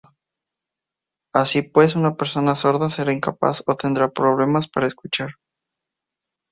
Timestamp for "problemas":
4.09-4.67